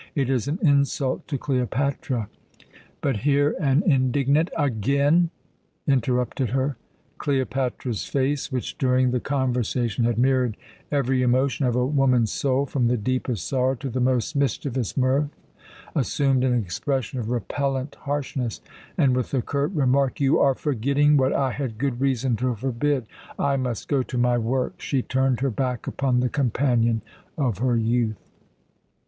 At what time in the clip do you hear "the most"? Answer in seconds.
13.91-14.35